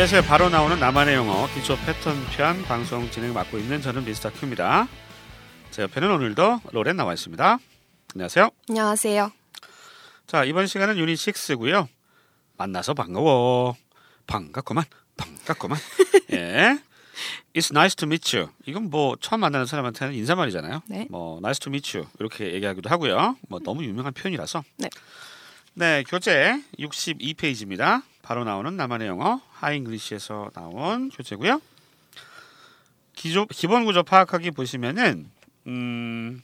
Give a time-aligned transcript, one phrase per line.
[0.00, 4.88] 이제서야 바로 나오는 나만의 영어 기초 패턴 편 방송 진행 맡고 있는 저는 미스터 큐입니다.
[5.70, 7.58] 제 옆에는 오늘도 로렌 나와 있습니다.
[8.14, 8.50] 안녕하세요.
[8.70, 9.30] 안녕하세요.
[10.26, 11.86] 자 이번 시간은 유닛 6고요.
[12.56, 13.76] 만나서 반가워.
[14.26, 14.86] 반갑구만.
[15.18, 15.78] 반갑구만.
[16.32, 16.80] 예.
[17.52, 18.50] It's nice to meet you.
[18.64, 20.80] 이건 뭐 처음 만나는 사람한테는 인사말이잖아요.
[20.86, 21.08] 네.
[21.10, 23.36] 뭐 nice to meet you 이렇게 얘기하기도 하고요.
[23.50, 24.64] 뭐 너무 유명한 표현이라서.
[24.78, 24.88] 네.
[25.80, 28.02] 네, 교재 62페이지입니다.
[28.20, 31.62] 바로 나오는 나만의 영어 하잉글리시에서 나온 교재고요.
[33.14, 35.30] 기조, 기본 구조 파악하기 보시면은
[35.68, 36.42] 음,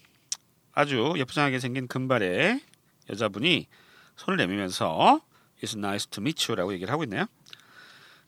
[0.73, 2.63] 아주 예쁘장하게 생긴 금발의
[3.11, 3.67] 여자분이
[4.17, 5.21] 손을 내밀면서
[5.63, 7.27] It's nice to meet you라고 얘기를 하고 있네요.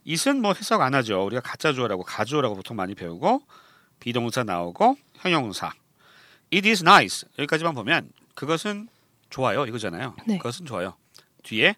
[0.05, 1.25] it은 뭐 해석 안 하죠.
[1.25, 3.41] 우리가 가짜 주어라고 가주어라고 보통 많이 배우고
[3.99, 5.73] 비동사 나오고 형용사.
[6.53, 8.89] It is nice 여기까지만 보면 그것은
[9.31, 10.15] 좋아요 이거잖아요.
[10.27, 10.37] 네.
[10.37, 10.98] 그것은 좋아요.
[11.49, 11.75] 뒤에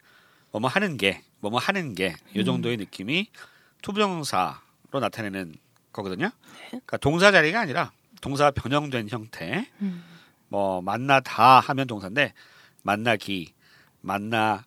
[0.52, 3.28] 뭐뭐 하는 게 뭐뭐 하는 게 이 정도의 느낌이
[3.82, 5.56] to부정사로 나타내는
[5.94, 6.30] 거거든요.
[6.68, 9.68] 그러니까 동사 자리가 아니라 동사 변형된 형태.
[9.82, 10.04] 음.
[10.50, 12.34] 뭐 만나다 하면 동사인데
[12.84, 13.54] 만나기,
[14.02, 14.66] 만나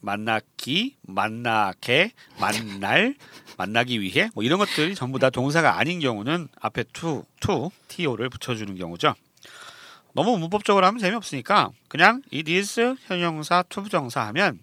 [0.00, 3.14] 만나기, 만나게, 만날,
[3.56, 8.74] 만나기 위해 뭐 이런 것들이 전부 다 동사가 아닌 경우는 앞에 to, to, to를 붙여주는
[8.76, 9.14] 경우죠.
[10.14, 14.60] 너무 문법적으로 하면 재미없으니까 그냥 it is 형용사 to부정사 하면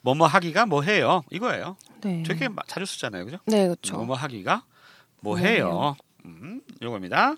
[0.00, 1.76] 뭐뭐 하기가 뭐 해요 이거예요.
[2.02, 2.22] 네.
[2.26, 3.38] 되게 마- 자주 쓰잖아요, 그죠?
[3.46, 3.96] 네, 그렇죠.
[3.98, 4.64] 뭐뭐 하기가
[5.20, 5.96] 뭐뭐 해요.
[6.24, 7.34] 음, 요겁니다.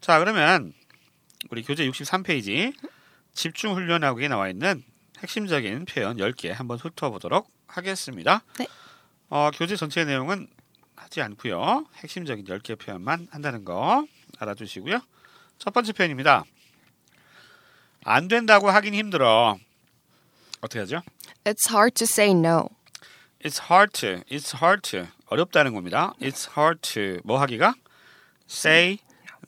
[0.00, 0.72] 자, 그러면
[1.50, 2.74] 우리 교재 63페이지
[3.32, 4.82] 집중 훈련하기에 나와 있는
[5.20, 8.42] 핵심적인 표현 10개 한번 훑어 보도록 하겠습니다.
[8.58, 8.66] 네.
[9.30, 10.48] 어, 교재 전체 내용은
[10.96, 11.86] 하지 않고요.
[11.96, 14.04] 핵심적인 10개 표현만 한다는 거
[14.38, 15.00] 알아두시고요.
[15.62, 16.42] 첫 번째 표현입니다.
[18.04, 19.56] 안 된다고 하긴 힘들어.
[20.60, 21.02] 어떻게 하죠?
[21.44, 22.68] It's hard to say no.
[23.44, 24.24] It's hard to.
[24.28, 25.06] It's hard to.
[25.26, 26.14] 어렵다는 겁니다.
[26.20, 27.20] It's hard to.
[27.22, 27.74] 뭐 하기가?
[28.50, 28.98] Say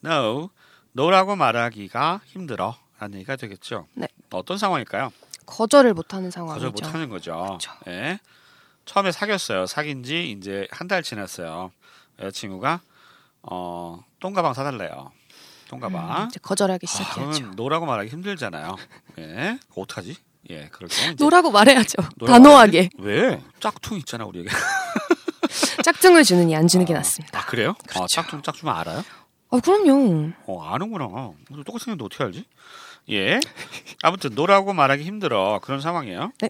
[0.04, 0.50] no.
[0.96, 2.76] no라고 말하기가 힘들어.
[3.00, 3.88] 라는 얘기가 되겠죠.
[3.94, 4.06] 네.
[4.30, 5.12] 어떤 상황일까요?
[5.46, 6.70] 거절을 못하는 상황이죠.
[6.70, 7.32] 거절 못 하는 거죠.
[7.58, 7.72] 그렇죠.
[7.88, 8.20] 예.
[8.84, 9.66] 처음에 사귀었어요.
[9.66, 11.72] 사귄 지 이제 한 달 지났어요.
[12.20, 12.80] 여자친구가
[13.42, 15.10] 어, 똥가방 사달래요.
[15.68, 16.28] 똥가방.
[16.28, 17.32] 이제 거절하기 아, 시작해야죠.
[17.32, 18.76] 그러면 no라고 말하기 힘들잖아요.
[19.18, 19.58] 예.
[19.76, 20.16] 어떡하지?
[20.50, 22.02] 예, 그럴 경우 no라고 말해야죠.
[22.26, 22.90] 단호하게.
[22.98, 23.40] 왜?
[23.60, 24.48] 짝퉁 있잖아, 우리에게.
[25.84, 27.40] 짝퉁을 주느니 안 주는 게 낫습니다.
[27.40, 27.70] 아, 그래요?
[27.70, 28.06] 아, 그렇죠.
[28.08, 29.02] 짝퉁 짝퉁 알아요?
[29.48, 30.32] 어, 그럼요.
[30.46, 31.06] 어, 아는구나.
[31.64, 32.44] 똑같이 생겼는데 어떻게 알지?
[33.10, 33.40] 예.
[34.02, 35.60] 아무튼 no라고 말하기 힘들어.
[35.62, 36.32] 그런 상황이에요.
[36.40, 36.48] 네.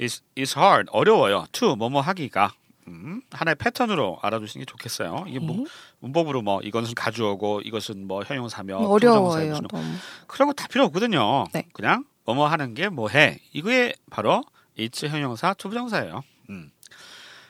[0.00, 0.88] It's, it's hard.
[0.92, 1.46] 어려워요.
[1.52, 2.52] to 뭐뭐 하기가.
[2.88, 5.24] 음, 하나의 패턴으로 알아두시는 게 좋겠어요.
[5.28, 5.64] 이게 뭐, 네.
[6.00, 9.50] 문법으로 뭐 이것은 가주어고 이것은 뭐 형용사며 어려워요.
[9.50, 9.94] 무슨 너무.
[10.26, 11.44] 그런 거 다 필요 없거든요.
[11.52, 11.64] 네.
[11.72, 13.40] 그냥 뭐뭐 하는 게 뭐 해.
[13.52, 14.44] 이거에 바로
[14.78, 16.22] it's 형용사 to부정사예요.
[16.50, 16.70] 음.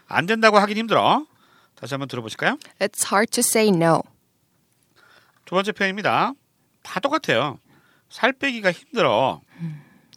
[0.07, 1.27] 안 된다고 하긴 힘들어.
[1.75, 2.59] 다시 한번 들어보실까요?
[2.81, 4.03] It's hard to say no.
[5.45, 6.33] 두 번째 표현입니다.
[6.83, 7.59] 다 똑같아요.
[8.09, 9.41] 살 빼기가 힘들어.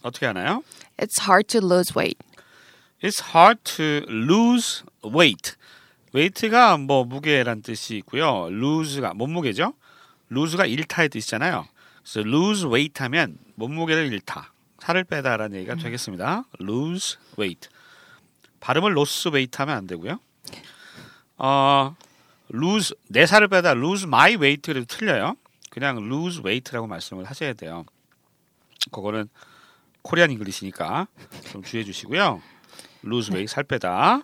[0.02, 0.64] 어떻게 하나요?
[0.98, 2.18] It's hard to lose weight.
[3.04, 5.56] It's hard to lose weight.
[6.14, 8.48] weight가 뭐 무게란 뜻이 있고요.
[8.50, 9.74] lose가 몸무게죠.
[10.32, 11.68] lose가 잃다의 뜻이잖아요.
[12.02, 14.54] 그래서 lose weight 하면 몸무게를 잃다.
[14.80, 16.46] 살을 빼다라는 얘기가 되겠습니다.
[16.60, 17.70] lose weight.
[18.60, 20.20] 발음을 loss weight 하면 안 되고요.
[21.38, 21.96] 어,
[22.54, 25.36] lose 내 살을 빼다 lose my weight 그래도 틀려요.
[25.70, 27.86] 그냥 lose weight라고 말씀을 하셔야 돼요.
[28.92, 29.30] 그거는
[30.02, 31.08] 코리안 잉글리시니까
[31.52, 32.42] 좀 주의해 주시고요.
[33.06, 34.24] lose weight 살 빼다.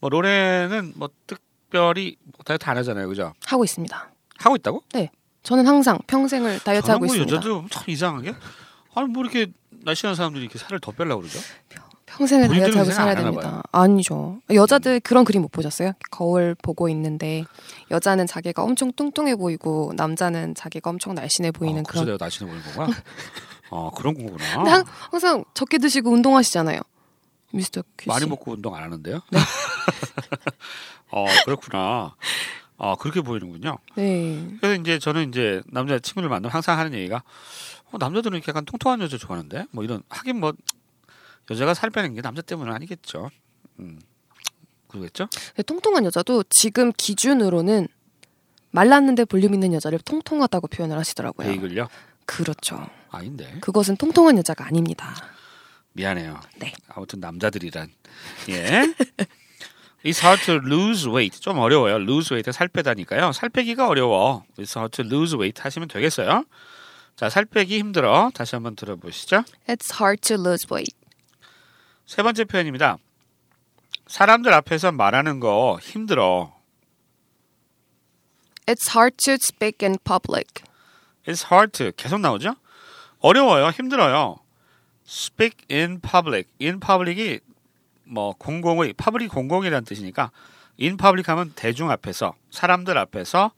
[0.00, 3.32] 뭐 로레는 뭐 특별히 뭐 다이어트 안 하잖아요, 그죠?
[3.46, 4.10] 하고 있습니다.
[4.38, 4.82] 하고 있다고?
[5.42, 7.34] 저는 항상 평생을 다이어트 하고 있습니다.
[7.36, 8.34] 여자도 참 이상하게
[8.94, 11.38] 아니 뭐 이렇게 날씬한 사람들이 이렇게 살을 더 빼려고 그러죠?
[12.06, 13.62] 평생을 다이어트 하고 살아야 됩니다.
[13.72, 14.40] 아니죠.
[14.52, 15.92] 여자들 그런 그림 못 보셨어요?
[16.10, 17.44] 거울 보고 있는데
[17.90, 22.14] 여자는 자기가 엄청 뚱뚱해 보이고 남자는 자기가 엄청 날씬해 보이는 아, 그래서 그런.
[22.16, 22.96] 내가 날씬해 보이는 거구나.
[23.72, 24.84] 아 그런 거구나.
[25.10, 26.80] 항상 적게 드시고 운동하시잖아요.
[27.52, 28.08] 미스터 큐 씨.
[28.08, 29.20] 많이 먹고 운동 안 하는데요?
[31.10, 32.14] 어 그렇구나.
[32.78, 33.78] 아 그렇게 보이는군요.
[33.96, 34.56] 네.
[34.60, 37.22] 그래서 이제 저는 이제 남자 친구를 만나면 항상 하는 얘기가
[37.92, 40.52] 어, 남자들은 이렇게 약간 통통한 여자 좋아하는데 뭐 이런 하긴 뭐
[41.50, 43.30] 여자가 살 빼는 게 남자 때문은 아니겠죠.
[43.80, 44.00] 음
[44.88, 45.28] 그러겠죠?
[45.48, 47.88] 근데 통통한 여자도 지금 기준으로는
[48.70, 51.48] 말랐는데 볼륨 있는 여자를 통통하다고 표현을 하시더라고요.
[51.48, 51.88] 베이글요?
[52.24, 52.86] 그렇죠.
[53.10, 55.14] 아닌데 그것은 통통한 여자가 아닙니다.
[55.92, 56.40] 미안해요.
[56.56, 56.72] 네.
[56.88, 57.90] 아무튼 남자들이란
[58.50, 58.94] 예.
[60.04, 61.40] It's hard to lose weight.
[61.40, 61.96] 좀 어려워요.
[61.96, 63.32] lose weight 살 빼다니까요.
[63.32, 64.44] 살 빼기가 어려워.
[64.56, 66.44] It's hard to lose weight 하시면 되겠어요.
[67.16, 68.30] 자, 살 빼기 힘들어.
[68.34, 69.44] 다시 한번 들어보시죠.
[69.66, 70.96] It's hard to lose weight.
[72.06, 72.96] 세 번째 표현입니다.
[74.06, 76.52] 사람들 앞에서 말하는 거 힘들어.
[78.66, 80.64] It's hard to speak in public.
[81.26, 82.56] It's hard to 계속 나오죠?
[83.20, 83.68] 어려워요.
[83.68, 84.39] 힘들어요.
[85.10, 86.48] Speak in public.
[86.62, 87.40] In public이
[88.04, 90.30] 뭐 공공의 public 공공이라는 뜻이니까
[90.80, 93.50] in public 하면 대중 앞에서 사람들 앞에서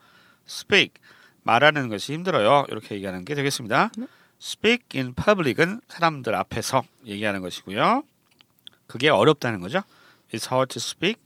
[0.48, 0.94] speak
[1.42, 2.64] 말하는 것이 힘들어요.
[2.70, 3.90] 이렇게 얘기하는 게 되겠습니다.
[4.40, 8.02] Speak in public은 사람들 앞에서 얘기하는 것이고요.
[8.86, 9.82] 그게 어렵다는 거죠.
[10.32, 11.20] It's hard to speak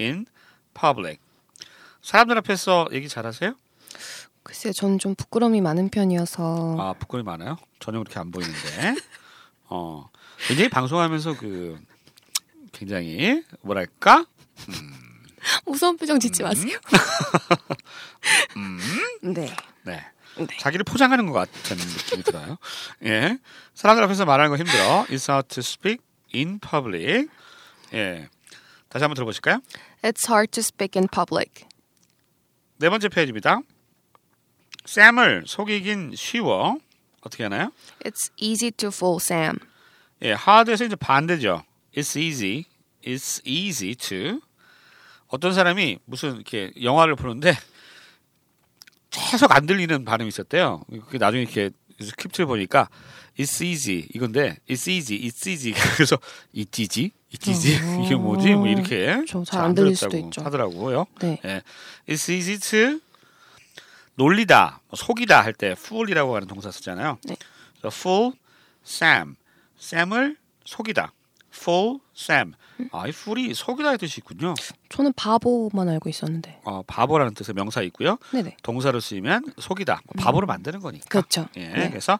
[0.00, 0.26] in
[0.74, 1.20] public.
[2.02, 3.54] 사람들 앞에서 얘기 잘하세요?
[4.42, 7.58] 글쎄요, 저는 좀 부끄러움이 많은 편이어서 아 부끄러움이 많아요?
[7.78, 8.96] 전혀 그렇게 안 보이는데.
[9.68, 10.08] 어
[10.46, 11.78] 굉장히 방송하면서 그
[12.72, 14.24] 굉장히 뭐랄까
[15.64, 16.78] 무서운 표정 짓지 마세요.
[18.56, 18.78] 음.
[19.22, 19.54] 네.
[19.84, 20.04] 네
[20.36, 20.46] 네.
[20.58, 22.58] 자기를 포장하는 것 같은 느낌이 들어요.
[23.04, 23.38] 예
[23.74, 25.04] 사람들 앞에서 말하는 거 힘들어.
[25.08, 26.02] It's hard to speak
[26.34, 27.28] in public.
[27.94, 28.28] 예
[28.88, 29.60] 다시 한번 들어보실까요?
[30.02, 31.66] It's hard to speak in public.
[32.76, 33.60] 네 번째 페이지입니다.
[34.84, 36.78] 샘을 속이긴 쉬워.
[37.20, 37.72] 어떻게 하나요?
[38.04, 39.58] It's easy to fool Sam.
[40.22, 41.62] 예, hard에서 이제 반대죠.
[41.94, 42.64] It's easy.
[43.04, 44.40] It's easy to.
[45.28, 47.54] 어떤 사람이 무슨 이렇게 영화를 보는데
[49.10, 50.82] 계속 안 들리는 발음이 있었대요.
[51.06, 51.70] 그게 나중에 이렇게
[52.00, 52.88] 스크립트를 보니까
[53.38, 56.18] It's easy 이건데 It's easy, It's easy 그래서
[56.54, 58.54] It's easy, It's easy 이게 뭐지?
[58.54, 60.42] 뭐 이렇게 좀잘잘안안 들릴 수도 있죠.
[60.42, 61.06] 하더라고요.
[61.20, 61.40] 네.
[61.44, 61.62] 예,
[62.08, 63.00] It's easy to
[64.18, 67.18] 놀리다, 뭐 속이다 할 때 fool이라고 하는 동사 쓰잖아요.
[67.24, 67.36] 네.
[67.80, 68.32] 그래서 fool
[68.84, 69.36] Sam,
[69.80, 71.12] Sam을 속이다.
[71.54, 72.52] fool Sam.
[72.92, 74.54] 아, 이 fool이 속이다의 뜻이 있군요.
[74.88, 76.60] 저는 바보만 알고 있었는데.
[76.64, 78.18] 어, 바보라는 뜻의 명사 있고요.
[78.32, 78.56] 네네.
[78.62, 81.06] 동사로 쓰이면 속이다, 뭐 바보로 만드는 거니까.
[81.08, 81.46] 그렇죠.
[81.56, 81.88] 예, 네.
[81.88, 82.18] 그래서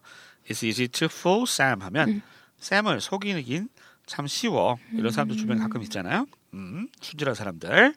[0.49, 2.23] it's easy to fool Sam 하면
[2.61, 3.69] 샘을 속이긴
[4.06, 4.79] 참 쉬워.
[4.93, 6.27] 이런 사람들 주변에 가끔 있잖아요.
[6.55, 7.95] 음, 순진한 사람들.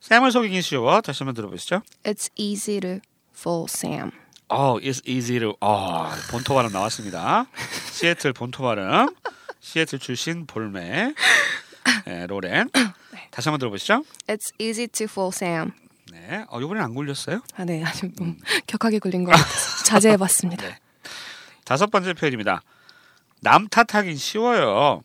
[0.00, 1.00] 샘을 속이긴 쉬워.
[1.00, 1.80] 다시 한번 들어보시죠.
[2.04, 3.00] It's easy to
[3.36, 4.10] fool Sam.
[4.48, 5.56] 어, it's easy to.
[5.60, 7.46] 어, 본토 발음 나왔습니다.
[7.92, 9.14] 시애틀 본토 발음.
[9.60, 11.14] 시애틀 출신 볼메.
[12.06, 12.68] 네, 로렌.
[13.30, 14.04] 다시 한번 들어보시죠.
[14.26, 15.72] It's easy to fool Sam.
[16.12, 16.44] 네.
[16.48, 17.40] 어, 이번엔 안 굴렸어요?
[17.56, 17.82] 아, 네.
[17.82, 20.66] 아주 좀 격하게 굴린 것 같아서 자제해봤습니다.
[20.66, 20.78] 네.
[21.64, 22.62] 다섯 번째 표현입니다.
[23.40, 25.02] 남 탓하긴 쉬워요.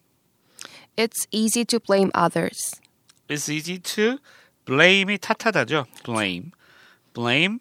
[0.98, 2.80] It's easy to blame others.
[3.30, 4.18] It's easy to
[4.66, 5.86] blame이 탓하다죠.
[6.04, 6.52] blame.
[7.14, 7.60] blame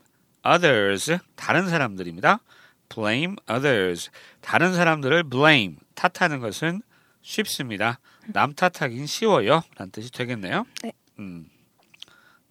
[0.55, 1.19] others.
[1.37, 2.41] 다른 사람들입니다.
[2.89, 4.11] blame others.
[4.41, 5.77] 다른 사람들을 blame.
[5.95, 6.83] 탓하는 것은
[7.23, 7.99] 쉽습니다.
[8.33, 9.63] 남 탓하긴 쉬워요.
[9.77, 10.67] 라는 뜻이 되겠네요.
[10.83, 10.93] 네.
[11.19, 11.49] 음.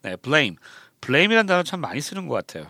[0.02, 0.58] 네, blame.
[1.02, 2.70] blame이라는 단어 참 많이 쓰는 것 같아요.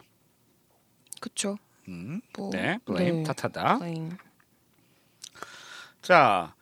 [1.20, 1.58] 그쵸?
[1.88, 2.22] 음.
[2.38, 3.34] 뭐, 네, blame, 네.
[3.34, 3.80] 탓하다.
[3.80, 4.12] blame.
[6.02, 6.54] 자,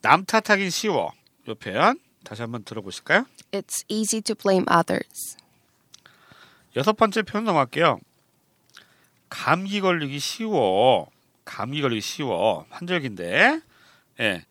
[0.00, 1.12] 남 탓하긴 쉬워.
[1.48, 3.26] 이 표현 다시 한번 들어보실까요?
[3.50, 5.36] It's easy to blame others.
[6.76, 7.98] 여섯 번째 표현 넘어갈게요.
[9.36, 11.08] 감기 걸리기 쉬워.
[11.46, 12.66] 감기 걸리기 쉬워.
[12.68, 13.60] 환절기인데,
[14.20, 14.44] 예,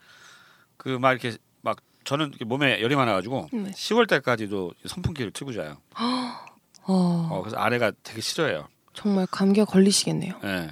[0.78, 3.70] 그 막 이렇게 막 저는 몸에 열이 많아 가지고 네.
[3.72, 5.78] 10월 달까지도 선풍기를 틀고 자요.
[5.96, 8.68] 어, 어, 그래서 아내가 되게 싫어해요.
[8.96, 10.34] 정말 감기가 걸리시겠네요.
[10.44, 10.72] 예.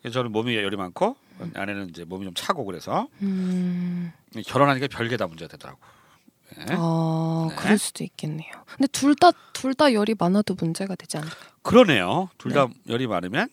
[0.00, 1.16] 그래서 저는 몸이 열이 많고
[1.54, 4.12] 아내는 이제 몸이 좀 차고 그래서 음,
[4.46, 5.80] 결혼하니까 별게 다 문제가 되더라고.
[6.58, 6.64] 예.
[6.76, 7.56] 아, 네.
[7.56, 8.50] 그럴 수도 있겠네요.
[8.66, 11.50] 근데 둘 다 둘 다 열이 많아도 문제가 되지 않을까요?
[11.62, 12.28] 그러네요.
[12.38, 13.48] 둘다 열이 많으면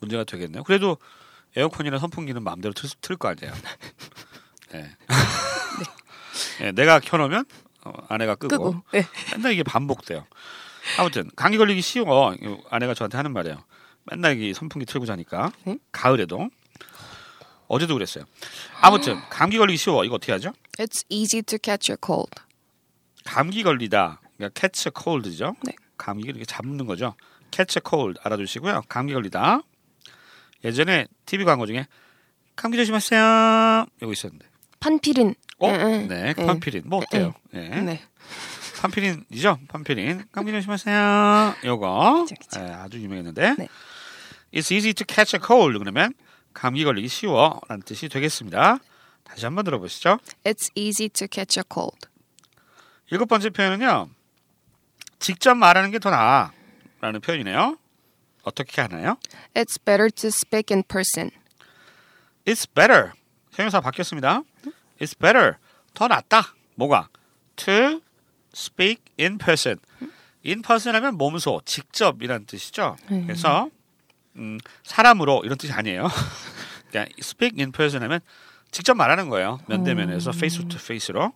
[0.00, 0.64] 문제가 되겠네요.
[0.64, 0.96] 그래도
[1.56, 3.52] 에어컨이나 선풍기는 마음대로 틀 거 아니에요.
[4.74, 4.90] 예.
[6.62, 7.44] 예, 내가 켜놓으면
[7.84, 8.82] 어, 아내가 끄고, 끄고.
[8.92, 9.06] 네.
[9.32, 10.26] 맨날 이게 반복돼요.
[10.98, 12.34] 아무튼 감기 걸리기 쉬워.
[12.70, 13.62] 아내가 저한테 하는 말이에요.
[14.04, 15.78] 맨날 이 선풍기 틀고 자니까 응?
[15.92, 16.48] 가을에도
[17.68, 18.24] 어제도 그랬어요.
[18.80, 20.04] 아무튼 감기 걸리기 쉬워.
[20.04, 20.52] 이거 어떻게 하죠?
[20.78, 22.30] It's easy to catch a cold.
[23.24, 24.20] 감기 걸리다.
[24.36, 25.56] 그러니까 catch a cold죠.
[25.64, 25.74] 네.
[25.98, 27.14] 감기를 이렇게 잡는 거죠.
[27.50, 28.82] catch a cold 알아두시고요.
[28.88, 29.62] 감기 걸리다.
[30.64, 31.86] 예전에 TV 광고 중에
[32.56, 33.86] 감기 조심하세요.
[34.02, 34.46] 이거 있었는데.
[34.80, 35.34] 판피린.
[35.58, 35.68] 어?
[35.70, 36.46] 네, 응.
[36.46, 36.82] 판피린.
[36.86, 37.34] 뭐 어때요?
[37.54, 37.68] 예.
[37.68, 38.02] 네.
[38.80, 39.58] 판피린이죠.
[39.68, 40.24] 판피린.
[40.32, 41.56] 감기 조심하세요.
[41.64, 42.60] 요거 그쵸, 그쵸.
[42.60, 43.56] 예, 아주 유명했는데.
[43.58, 43.68] 네.
[44.54, 46.14] It's easy to catch a cold 그러면
[46.54, 48.78] 감기 걸리기 쉬워라는 뜻이 되겠습니다.
[49.30, 50.18] 다시 한번 들어보시죠.
[50.44, 52.08] It's easy to catch a cold.
[53.10, 54.08] 일곱 번째 표현은요.
[55.18, 57.78] 직접 말하는 게 더 나아라는 표현이네요.
[58.42, 59.18] 어떻게 하나요?
[59.54, 61.30] It's better to speak in person.
[62.46, 63.12] It's better.
[63.52, 64.42] 형용사 바뀌었습니다.
[65.00, 65.54] It's better.
[65.94, 66.54] 더 낫다.
[66.76, 67.08] 뭐가?
[67.56, 68.00] To
[68.54, 69.78] speak in person.
[70.46, 72.96] In person 하면 몸소, 직접이라는 뜻이죠.
[73.10, 73.26] 음.
[73.26, 73.68] 그래서
[74.36, 76.08] 음, 사람으로 이런 뜻이 아니에요.
[76.90, 78.20] 그냥 speak in person 하면
[78.70, 79.58] 직접 말하는 거예요.
[79.66, 81.32] 면대면에서 to face로.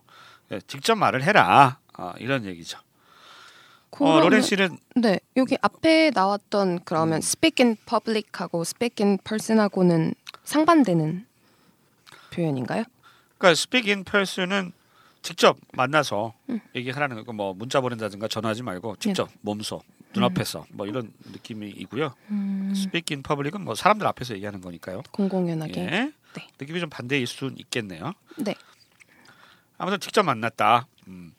[0.51, 1.79] 예, 직접 말을 해라.
[1.93, 2.77] 아, 이런 얘기죠.
[2.77, 6.79] 어, 그러면- 로렌 씨는 네, 여기 앞에 나왔던 음.
[6.83, 10.13] 그러면 speak in public하고 speak in person하고는
[10.43, 11.25] 상반되는
[12.31, 12.83] 표현인가요?
[13.37, 14.73] 그러니까 speak in person은
[15.21, 16.59] 직접 만나서 음.
[16.75, 19.81] 얘기하라는 거고 뭐 문자 보낸다든가 전화하지 말고 직접 몸소
[20.13, 22.13] 눈앞에서 뭐 이런 느낌이고요.
[22.29, 25.01] 음, speak in public은 뭐 사람들 앞에서 얘기하는 거니까요.
[25.11, 25.81] 공공연하게.
[25.81, 26.11] 예.
[26.35, 26.47] 네.
[26.59, 28.13] 느낌이 좀 반대일 수는 있겠네요.
[28.37, 28.55] 네.
[29.77, 30.87] 아무튼 직접 만났다.
[31.07, 31.33] 음.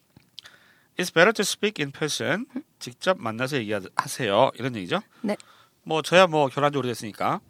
[0.98, 2.46] It's better to speak in person.
[2.78, 4.50] 직접 만나서 얘기하세요.
[4.54, 5.00] 이런 얘기죠.
[5.22, 5.36] 네.
[5.82, 7.40] 뭐 저야 뭐 결혼한 지 오래됐으니까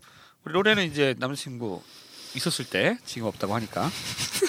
[0.45, 1.83] 우리 로레는 이제 남자친구
[2.35, 3.89] 있었을 때 지금 없다고 하니까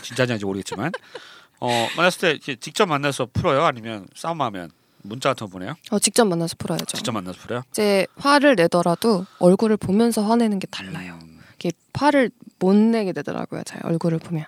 [0.04, 0.92] 진짜인지 아닌지 모르겠지만
[1.62, 4.72] 어 만났을 때 직접 만나서 풀어요 아니면 싸움하면
[5.04, 6.86] 문자 같은 거 보내요 어, 직접 만나서 풀어야죠.
[6.98, 11.18] 직접 만나서 풀어요 이제 화를 내더라도 얼굴을 보면서 화내는 게 달라요.
[11.58, 13.64] 음, 이게 화를 못 내게 되더라고요.
[13.66, 14.46] 제 얼굴을 보면.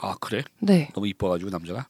[0.00, 0.90] 아 그래 네.
[0.94, 1.88] 너무 이뻐가지고 남자가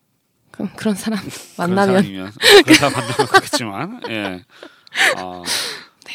[0.50, 1.31] 그럼 그런 사람 그런
[1.76, 4.45] 만나면 사람이면 어, 그런 사람 만나면 그렇겠지만 예.
[5.19, 5.43] 어,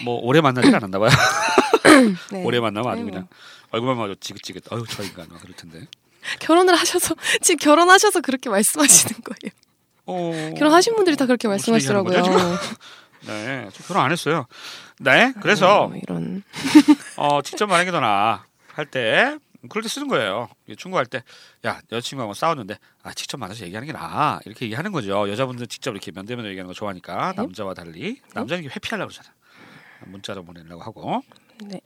[0.04, 1.12] 뭐 오래 만나진 않았나 봐요
[2.32, 2.44] 네.
[2.44, 3.06] 오래 만나면 아주.
[3.06, 3.28] 그냥
[3.70, 5.86] 얼굴만 봐도 지긋지긋 어휴 저 인간 막 그럴 텐데
[6.40, 9.54] 결혼을 하셔서 지금 결혼하셔서 그렇게 말씀하시는 거예요.
[10.06, 12.24] 어, 결혼하신 분들이 다 그렇게 말씀하시더라고요.
[13.26, 14.46] 네, 저 결혼 안 했어요.
[15.00, 16.44] 네, 그래서 어, 이런
[17.18, 19.38] 어, 직접 말하는 게더 나아 할때
[19.70, 20.50] 그럴 때 쓰는 거예요.
[20.78, 21.24] 충고할 때,
[21.66, 25.30] 야 여자친구하고 싸웠는데 아 직접 만나서 얘기하는 게 나아 이렇게 얘기하는 거죠.
[25.30, 27.42] 여자분들 직접 이렇게 면대면 얘기하는 거 좋아하니까 네.
[27.42, 29.34] 남자와 달리 남자는 이게 회피하려고 그러잖아.
[30.06, 31.24] 문자로 보내려고 하고
[31.64, 31.80] 네.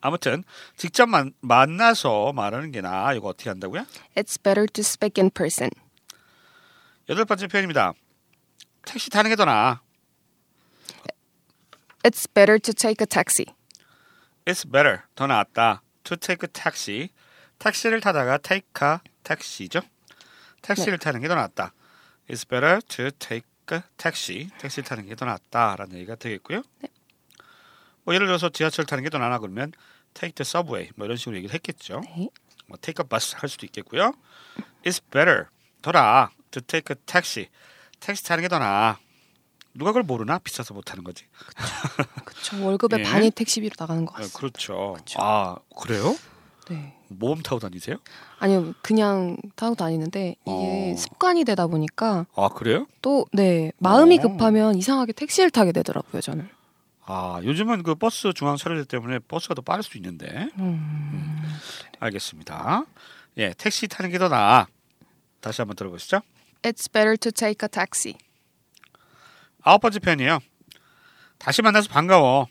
[0.00, 0.44] 아무튼
[0.76, 3.84] 직접 만, 만나서 말하는 게 나아 이거 어떻게 한다고요?
[4.14, 5.70] It's better to speak in person.
[7.08, 7.92] 여덟 번째 표현입니다.
[8.86, 9.80] 택시 타는 게 더 나아.
[12.04, 13.46] It's better to take a taxi.
[14.46, 17.08] It's better 더 낫다 to take a taxi
[17.58, 19.80] 택시를 타다가 take a taxi죠
[20.60, 21.72] 택시를 타는 게 더 낫다
[22.28, 26.62] It's better to take a taxi 택시 타는 게 더 낫다라는 얘기가 되겠고요
[28.04, 29.72] 뭐 예를 들어서 지하철 타는 게 더 나아 그러면
[30.12, 32.28] take the subway 뭐 이런 식으로 얘기를 했겠죠 네.
[32.66, 34.12] 뭐 take a bus 할 수도 있겠고요
[34.84, 35.46] It's better
[35.80, 37.48] 더 나아 to take a taxi
[38.00, 38.98] 택시 타는 게 더 나아
[39.74, 41.24] 누가 그걸 모르나 비싸서 못 타는 거지
[42.24, 42.64] 그렇죠.
[42.64, 43.02] 월급의 예.
[43.02, 44.38] 반이 택시비로 나가는 것 네, 같습니다.
[44.38, 45.18] 그렇죠 그렇죠.
[45.20, 46.16] 아 그래요?
[46.70, 46.96] 네.
[47.08, 47.96] 모험 타고 다니세요?
[48.38, 50.96] 아니요, 그냥 타고 다니는데 이게 어.
[50.96, 52.86] 습관이 되다 보니까 아 그래요?
[53.02, 54.22] 또 네 마음이 어.
[54.22, 56.20] 급하면 이상하게 택시를 타게 되더라고요.
[56.22, 56.48] 저는.
[57.06, 61.42] 아 요즘은 그 버스 중앙 차량들 때문에 버스가 더 빠를 수 있는데 음.
[62.00, 62.84] 알겠습니다.
[63.38, 64.66] 예, 택시 타는 게 더 나아.
[65.40, 66.20] 다시 한번 들어보시죠.
[66.62, 68.14] It's better to take a taxi.
[69.64, 70.40] 아홉 번째 편이에요.
[71.38, 72.46] 다시 만나서 반가워.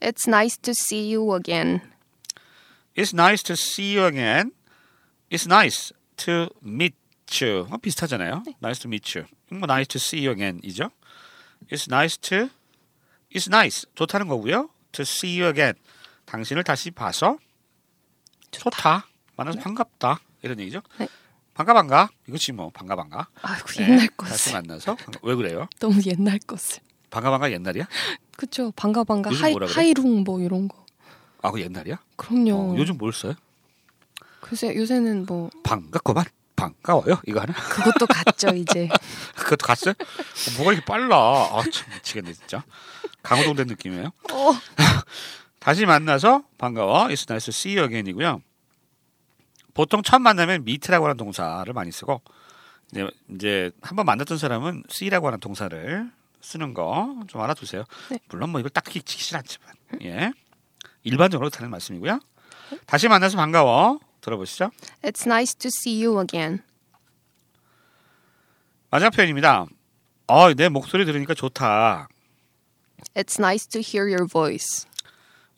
[0.00, 1.80] It's nice to see you again.
[2.94, 4.52] It's nice to see you again.
[5.30, 6.96] It's nice to meet
[7.40, 7.66] you.
[7.70, 8.44] 어, 비슷하잖아요.
[8.62, 9.26] Nice to meet you.
[9.50, 10.90] 뭐 nice to see you again이죠.
[11.70, 12.50] It's nice to
[13.32, 14.68] It's nice 좋다는 거고요.
[14.92, 15.74] To see you again.
[16.26, 17.38] 당신을 다시 봐서
[18.50, 19.06] 좋다.
[19.36, 20.20] 만나서 반갑다.
[20.42, 20.82] 이런 얘기죠.
[20.98, 21.08] 네.
[21.54, 22.08] 반가 반가.
[22.28, 23.28] 이거지 뭐 반가 반가.
[23.42, 25.68] 아이고 네, 옛날 다시 것을 만나서 반가- 왜 그래요?
[25.80, 26.80] 너무 옛날 것을.
[27.10, 27.86] 반가 반가 옛날이야?
[28.36, 29.66] 그쵸 반가 반가 하이 그래?
[29.68, 30.84] 하이룽 뭐 이런 거.
[31.42, 31.98] 아, 그 옛날이야?
[32.16, 32.54] 그럼요.
[32.54, 33.34] 어, 요즘 뭘 써요?
[34.40, 36.24] 글쎄 요새는 뭐 반갑구만.
[36.56, 37.20] 반가워요.
[37.26, 37.54] 이거 하나?
[37.54, 38.88] 그것도 같죠 이제.
[39.34, 39.94] 그것도 갔어요?
[39.98, 41.16] 어, 뭐가 이렇게 빨라?
[41.16, 42.62] 아, 참 미치겠네 진짜.
[43.22, 44.06] 강호동 된 느낌이에요.
[44.32, 44.52] 어.
[45.58, 47.06] 다시 만나서 반가워.
[47.08, 48.42] It's nice to see you again이고요.
[49.74, 52.20] 보통 첫 만나면 meet라고 하는 동사를 많이 쓰고
[52.92, 56.10] 이제, 이제 한번 만났던 사람은 see라고 하는 동사를
[56.40, 57.84] 쓰는 거 좀 알아두세요.
[58.10, 58.18] 네.
[58.28, 60.32] 물론 뭐 이걸 딱히 지키진 않지만 예
[61.04, 62.18] 일반적으로 하는 말씀이고요.
[62.86, 63.98] 다시 만나서 반가워.
[64.20, 64.70] 들어보시죠.
[65.02, 66.62] It's nice to see you again.
[68.90, 69.66] 마지막 표현입니다.
[70.26, 72.08] 어, 내 목소리 들으니까 좋다.
[73.14, 74.86] It's nice to hear your voice.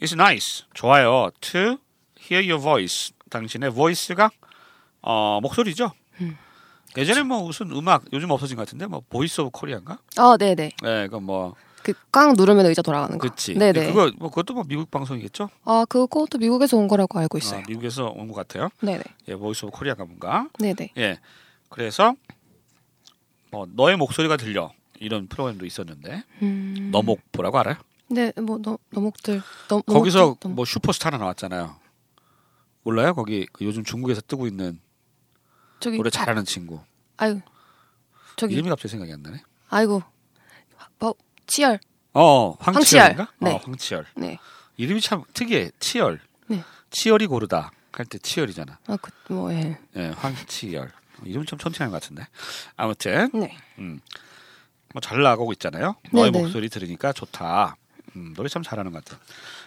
[0.01, 0.65] It's nice.
[0.75, 1.31] 좋아요.
[1.41, 1.79] To
[2.21, 3.13] hear your voice.
[3.37, 4.31] 당신의 voice가
[5.03, 5.93] 어, 목소리죠.
[6.97, 9.99] 예전에 뭐 무슨 음악 요즘 없어진 것 같은데 뭐 Voice of Korea인가?
[10.19, 10.71] 어, 네네.
[10.83, 13.23] 네, 그뭐그꽉 누르면 의자 돌아가는 거.
[13.23, 13.55] 그렇지.
[13.55, 13.87] 네네.
[13.87, 15.49] 그거 뭐 그것도 뭐 미국 방송이겠죠?
[15.65, 17.63] 아 그것도 미국에서 온 거라고 알고 어, 있어요.
[17.67, 18.69] 미국에서 온 것 같아요.
[18.83, 19.03] 네네.
[19.29, 20.49] 예, Voice of Korea가 뭔가.
[20.59, 20.93] 네네.
[20.99, 21.19] 예.
[21.71, 22.15] 그래서
[23.51, 26.91] 뭐 너의 목소리가 들려 이런 프로그램도 있었는데 음.
[26.93, 27.77] 너목보라고 알아요?
[28.09, 29.41] 네, 뭐 너, 너목들.
[29.69, 31.75] 너, 거기서 너목들, 너목- 뭐 슈퍼스타 하나 나왔잖아요.
[32.83, 33.15] 몰라요?
[33.15, 34.81] 거기 그 요즘 중국에서 뜨고 있는
[35.81, 36.81] 저기 노래 잘하는 친구.
[37.17, 37.41] 아유
[38.37, 39.43] 저기 이름이 갑자기 생각이 안 나네.
[39.69, 40.03] 아이고
[40.99, 41.15] 뭐
[41.47, 41.79] 치열.
[42.15, 43.25] 어, 황치열인가?
[43.25, 43.29] 황치열.
[43.41, 43.51] 네.
[43.53, 44.07] 어, 황치열.
[44.17, 44.39] 네.
[44.77, 45.71] 이름이 참 특이해.
[45.81, 46.21] 치열.
[46.47, 46.63] 네.
[46.91, 48.79] 치열이 고르다 할 때 치열이잖아.
[48.87, 49.79] 아 그 뭐 예.
[49.97, 50.91] 예, 황치열.
[51.25, 52.27] 이름 좀 천천한 것 같은데.
[52.77, 53.57] 아무튼 네.
[54.93, 55.97] 뭐잘 나가고 있잖아요.
[56.13, 56.43] 너의 네네.
[56.45, 57.77] 목소리 들으니까 좋다.
[58.17, 59.21] 음, 노래 참 잘하는 것 같아요.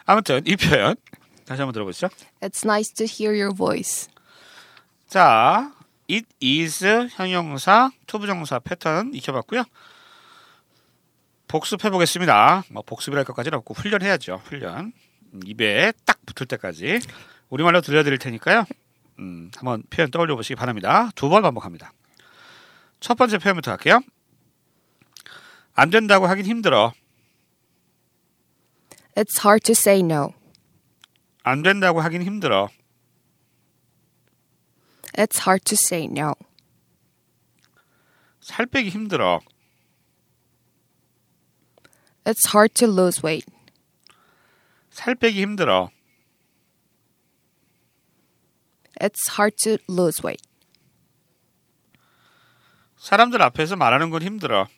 [0.05, 0.95] 아무튼 이 표현
[1.45, 2.09] 다시 한번 들어보시죠.
[2.41, 4.09] It's nice to hear your voice.
[5.07, 5.71] 자,
[6.09, 9.63] it is 형용사, to부정사 패턴 익혀봤고요.
[11.47, 12.63] 복습해 보겠습니다.
[12.71, 14.41] 뭐 복습이랄 것까지는 없고 훈련해야죠.
[14.45, 14.91] 훈련.
[15.33, 16.99] 음, 입에 딱 붙을 때까지
[17.49, 18.65] 우리말로 들려드릴 테니까요.
[19.19, 21.11] 음, 한번 표현 떠올려 보시기 바랍니다.
[21.15, 21.93] 두 번 반복합니다.
[22.99, 23.99] 첫 번째 표현부터 할게요.
[25.75, 26.93] 안 된다고 하긴 힘들어.
[29.15, 30.33] It's hard to say no.
[31.44, 32.68] 안 된다고 하긴 힘들어.
[35.14, 36.34] It's hard to say no.
[38.40, 39.40] 살 빼기 힘들어.
[42.24, 43.50] It's hard to lose weight.
[44.90, 45.90] 살 빼기 힘들어.
[49.00, 50.46] It's hard to lose weight.
[52.98, 54.68] 사람들 앞에서 말하는 건 힘들어.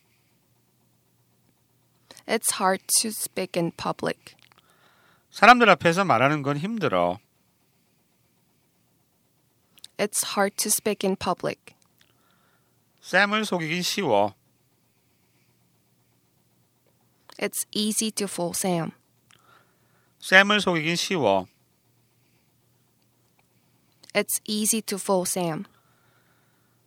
[2.25, 4.35] It's hard to speak in public.
[5.37, 7.19] 사람들 앞에서 말하는 건 힘들어.
[9.97, 11.75] It's hard to speak in public.
[13.01, 14.35] 쌤을 속이긴 쉬워.
[17.37, 18.91] It's easy to fool Sam.
[20.19, 21.47] 쌤을 속이긴 쉬워.
[24.13, 25.65] It's easy to fool Sam.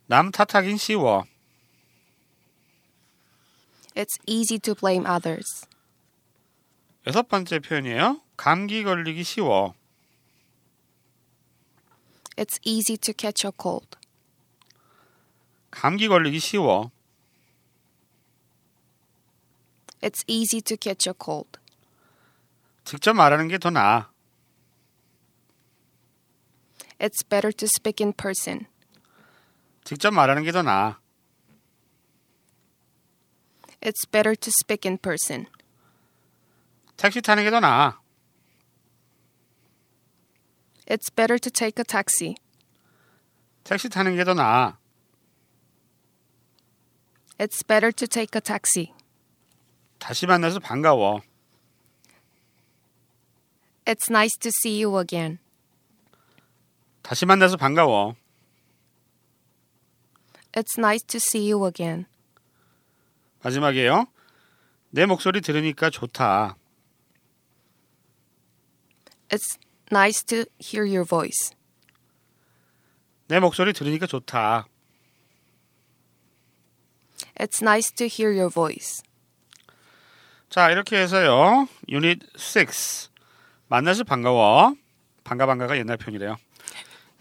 [0.06, 1.24] 남 탓하긴 쉬워.
[3.94, 5.66] It's easy to blame others.
[7.06, 8.20] 여섯 번째 표현이에요.
[8.36, 9.74] 감기 걸리기 쉬워.
[12.36, 13.96] It's easy to catch a cold.
[15.70, 16.90] 감기 걸리기 쉬워.
[20.00, 21.58] It's easy to catch a cold.
[22.84, 24.10] 직접 말하는 게 더 나아.
[26.98, 28.66] It's better to speak in person.
[29.84, 30.98] 직접 말하는 게 더 나아.
[33.80, 35.46] It's better to speak in person.
[37.01, 37.99] 택시 타는 게 더 나아.
[40.85, 42.35] It's better to take a taxi.
[43.63, 44.77] 택시 타는 게 더 나아.
[47.39, 48.93] It's better to take a taxi.
[49.97, 51.21] 다시 만나서 반가워.
[53.85, 55.39] It's nice to see you again.
[57.01, 58.15] 다시 만나서 반가워.
[60.51, 62.05] It's nice to see you again.
[63.41, 64.05] 마지막이에요.
[64.91, 66.57] 내 목소리 들으니까 좋다.
[69.31, 69.57] It's
[69.91, 71.55] nice to hear your voice.
[73.27, 74.67] 내 목소리 들으니까 좋다.
[77.39, 79.01] It's nice to hear your voice.
[80.49, 81.67] 자, 이렇게 해서요.
[81.87, 83.09] 유닛 6.
[83.67, 84.75] 만나서 반가워.
[85.23, 86.35] 반가 반가가 옛날 표현이래요.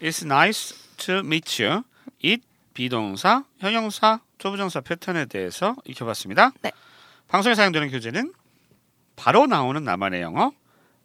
[0.01, 1.83] It's nice to meet you.
[2.21, 2.43] it
[2.73, 6.51] be동사, 형용사, to부정사 패턴에 대해서 익혀봤습니다.
[6.61, 6.71] 네.
[7.29, 8.33] 방송에 사용되는 교재는
[9.15, 10.51] 바로 나오는 나만의 영어,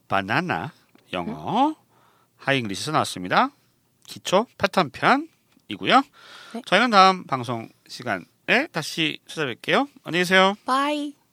[0.09, 0.73] 바나나
[1.13, 1.75] 영어,
[2.39, 3.51] Hi English에서 나왔습니다.
[4.07, 6.03] 기초 패턴 편이고요.
[6.55, 6.63] 네.
[6.65, 8.25] 저희는 다음 방송 시간에
[8.73, 9.89] 다시 찾아뵐게요.
[10.05, 10.55] 안녕히 계세요.
[10.67, 11.26] Bye.